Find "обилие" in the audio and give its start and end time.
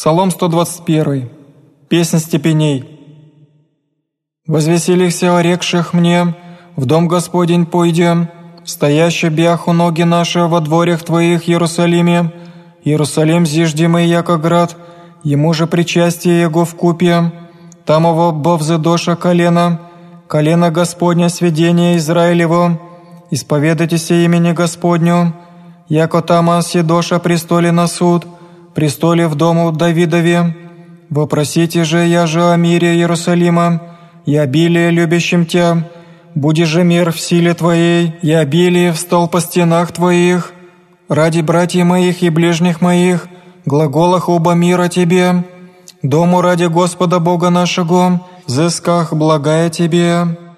34.36-34.90, 38.32-38.92